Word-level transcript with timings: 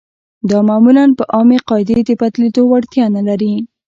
دا 0.49 0.57
معمولاً 0.69 1.03
په 1.17 1.23
عامې 1.33 1.59
قاعدې 1.69 1.97
د 2.05 2.09
بدلېدو 2.21 2.61
وړتیا 2.67 3.05
نلري. 3.15 3.53